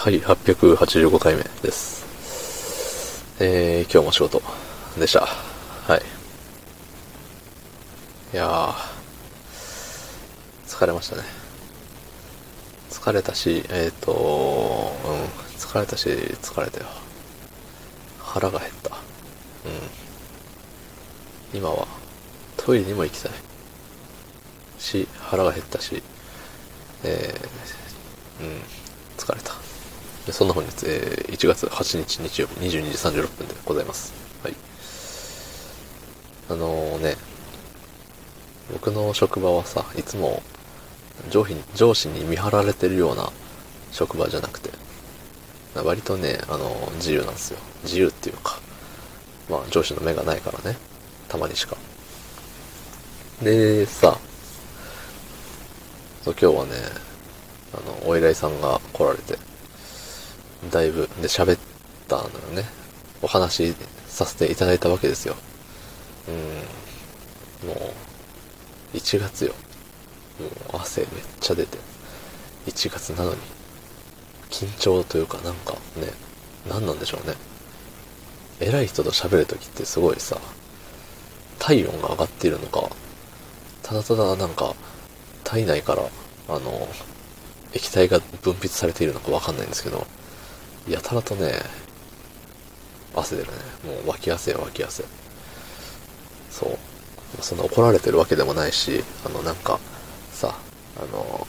[0.00, 2.06] はい、885回目です。
[3.40, 4.40] えー、今日も仕事
[4.96, 5.22] でした。
[5.22, 6.02] はい。
[8.32, 8.74] いやー、
[10.68, 11.22] 疲れましたね。
[12.90, 15.24] 疲れたし、えーと、うん、
[15.58, 16.86] 疲れたし、疲れたよ。
[18.20, 18.90] 腹が減った。
[18.94, 18.98] う
[21.56, 21.58] ん。
[21.58, 21.88] 今は、
[22.56, 23.32] トイレにも行きたい。
[24.78, 26.00] し、腹が減ったし、
[27.02, 28.62] えー、うん、
[29.16, 29.67] 疲れた。
[30.32, 34.12] そんな本日、えー1月8日日曜日22時36分でございます。
[34.42, 34.54] はい。
[36.50, 37.16] あのーね、
[38.72, 40.42] 僕の職場はさ、いつも
[41.30, 43.30] 上司に上司に見張られてるような
[43.92, 44.70] 職場じゃなくて、
[45.74, 47.58] 割とね、あの、自由なんですよ。
[47.84, 48.58] 自由っていうか、
[49.48, 50.76] まあ上司の目がないからね、
[51.28, 51.76] たまにしか。
[53.42, 54.18] で、さ、
[56.24, 56.72] そう今日はね、
[57.72, 59.38] あの、お偉いさんが来られて、
[60.70, 61.58] だいぶ、で、喋っ
[62.08, 62.64] たのよね。
[63.22, 63.74] お話し
[64.06, 65.36] させていただいたわけですよ。
[67.62, 67.68] うん。
[67.68, 67.74] も
[68.92, 69.54] う、1月よ。
[70.40, 70.46] も
[70.78, 71.08] う汗めっ
[71.40, 71.78] ちゃ出て。
[72.66, 73.38] 1月なのに。
[74.50, 76.12] 緊張というかなんかね、
[76.68, 77.34] 何なんでしょうね。
[78.60, 80.38] 偉い人と喋るときってすごいさ、
[81.58, 82.88] 体温が上がっているのか、
[83.82, 84.74] ただただなんか、
[85.44, 86.02] 体内から、
[86.48, 86.88] あの、
[87.72, 90.06] 液体が分泌されているのかわかんないんですけど、
[90.88, 91.52] やたらとね、
[93.14, 93.58] 汗出るね。
[93.84, 95.04] もう脇汗や脇汗。
[96.50, 96.78] そう。
[97.42, 99.78] そんな怒られてるわけでもないし、あの、なんか、
[100.32, 100.54] さ、
[100.96, 101.46] あの、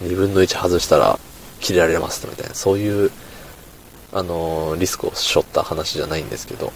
[0.00, 1.18] 二分の一外したら
[1.60, 3.10] 切れられますみたいな、そういう、
[4.12, 6.72] あの、リスクを背負った話じゃないんですけど、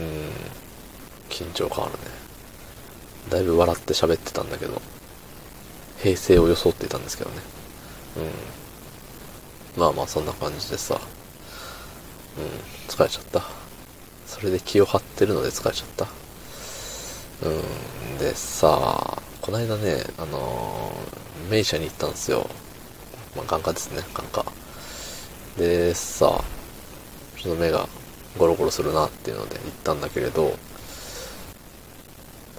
[0.00, 0.06] うん、
[1.28, 1.98] 緊張感あるね。
[3.30, 4.80] だいぶ笑って喋ってたんだけど、
[6.02, 7.36] 平静を装っていたんですけどね。
[9.76, 9.80] うん。
[9.80, 11.00] まあまあそんな感じでさ、
[12.38, 12.44] うん、
[12.88, 13.42] 疲れちゃった。
[14.26, 16.08] それで気を張ってるので疲れちゃった。
[17.46, 22.48] うん、でさ、こないだね、あのー、名医者に行ったんですよ。
[23.36, 24.44] まあ眼科ですね、眼科。
[25.56, 26.42] でさ、
[27.36, 27.88] ちょっと目が
[28.38, 30.56] ゴロゴロするなっていうので行ったんだけれど、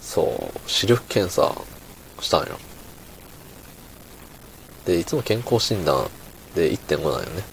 [0.01, 1.56] そう、視力検査
[2.19, 2.57] したんよ。
[4.85, 6.09] で、いつも健康診断
[6.53, 7.44] で1.5なんよね。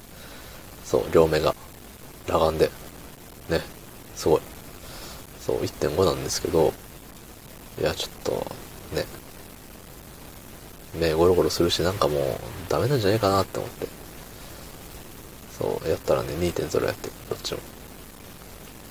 [0.84, 1.54] そう、両目が。
[2.26, 2.70] 裸眼で。
[3.48, 3.60] ね。
[4.14, 4.40] すごい。
[5.40, 6.72] そう、1.5なんですけど、
[7.80, 8.32] いや、ちょっと、
[8.94, 9.04] ね。
[10.94, 12.22] 目ゴロゴロするし、なんかもう、
[12.68, 13.86] ダメなんじゃないかなって思って。
[15.58, 17.60] そう、やったらね、2.0やって、どっちも。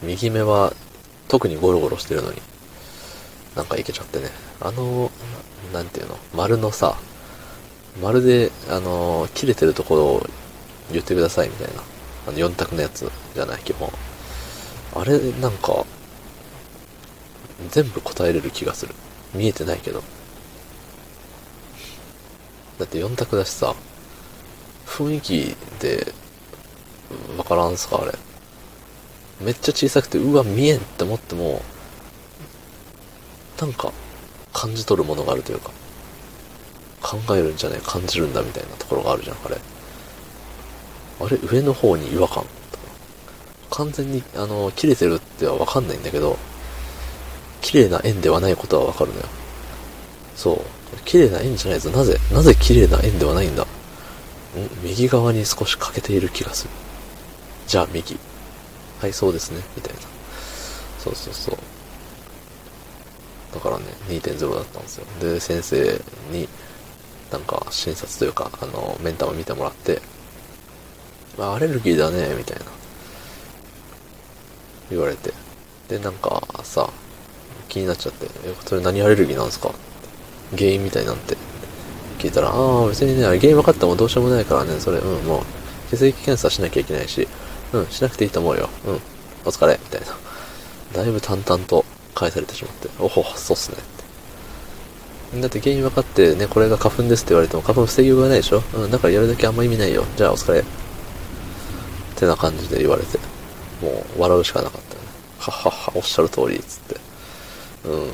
[0.03, 0.73] 右目は、
[1.27, 2.41] 特にゴロゴロしてるのに、
[3.55, 4.29] なんかいけちゃってね。
[4.61, 5.11] あの、
[5.73, 6.97] なんていうの、丸のさ、
[8.01, 10.27] まるで、あの切れてるところを
[10.91, 11.83] 言ってくださいみたいな。
[12.29, 13.91] あの、4択のやつじゃない、基本。
[14.95, 15.83] あれ、なんか、
[17.71, 18.93] 全部答えれる気がする。
[19.33, 20.03] 見えてないけど。
[22.77, 23.75] だって4択だしさ、
[24.85, 26.13] 雰囲気で、
[27.35, 28.13] わからんすか、あれ。
[29.41, 31.63] めっちゃ小さくて、うわ、見えんって思っても、
[33.59, 33.91] なんか、
[34.53, 35.71] 感じ取るものがあるというか。
[37.01, 39.57] 考えるんじゃない感じるんだみたいなところがあるじゃん、あれ。
[41.19, 42.45] あれ、上の方に違和感？
[43.71, 46.37] 完全に、あの、切れてるってはわかんないんだけど、
[47.61, 49.25] 綺麗な円ではないことはわかるのよ。
[50.35, 50.61] そう。
[51.05, 51.89] 綺麗な円じゃないぞ。
[51.91, 53.63] なぜ、なぜ綺麗な円ではないんだ？
[53.63, 53.67] ん？
[54.83, 56.71] 右側に少し欠けている気がする。
[57.67, 58.17] じゃあ右。
[59.01, 59.61] はい、そうですね。
[59.75, 60.01] みたいな。
[60.99, 61.57] そうそうそう。
[63.53, 65.05] だからね、2.0だったんですよ。
[65.21, 66.01] で、先生
[66.31, 66.47] に、
[67.31, 70.01] なんか診察というか、あの、メンターを見てもらって、
[71.41, 72.65] アレルギーだね、みたいな。
[74.89, 75.33] 言われて。
[75.87, 76.89] で、なんかさ、
[77.67, 79.71] 気になっちゃって、え、それ何アレルギーなんですか？
[80.57, 81.37] 原因みたいなんて。
[82.17, 85.43] 聞いたら、ああ、別にね、原因分かってもどうしようもないからね、それ、うん、もう、
[85.95, 87.27] 血液検査しなきゃいけないし、
[87.71, 88.69] うん、しなくていいと思うよ。
[88.85, 88.95] うん、
[89.45, 90.07] お疲れ、みたいな。
[90.91, 93.77] だいぶ淡々と返されてしまって、おほ、そうっすね。
[95.41, 98.63] だって原因分かってね、これが花粉ですって言われても花粉防ぎようがないでしょ？
[98.73, 100.03] うん、だからやるだけあんま意味ないよ。
[100.17, 100.65] じゃあお疲れ。
[102.19, 103.17] てな感じで言われて、
[103.81, 105.01] もう笑うしかなかったね。
[105.39, 106.95] はっはっは、おっしゃる通り、つって。
[107.85, 108.09] うん。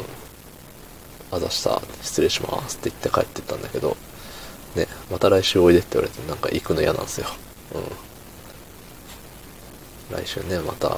[1.31, 3.97] あざした、失礼しますって言って帰ってったんだけど、
[4.75, 7.27] ね、また来週おいでって言われて、なんか行くの嫌なんですよ。
[10.11, 10.17] うん。
[10.17, 10.89] 来週ね、また、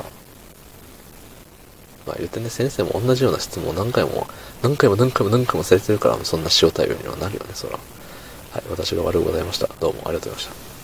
[2.05, 4.27] まあ言ってね、先生も同じような質問を何回も、
[4.61, 7.79] 何回も何回も何回もされてるから、そんな塩対応にはなるよね、そら。
[8.51, 9.69] はい、私が悪うございました。
[9.79, 10.76] どうもありがとうございました。